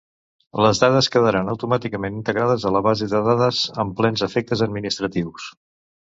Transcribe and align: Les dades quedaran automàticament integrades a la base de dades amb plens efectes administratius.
Les 0.65 0.79
dades 0.83 1.09
quedaran 1.15 1.51
automàticament 1.51 2.17
integrades 2.19 2.65
a 2.69 2.71
la 2.77 2.81
base 2.87 3.09
de 3.11 3.21
dades 3.27 3.59
amb 3.83 3.93
plens 3.99 4.25
efectes 4.29 4.65
administratius. 4.67 5.47